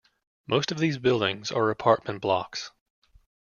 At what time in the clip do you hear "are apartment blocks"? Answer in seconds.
1.51-2.71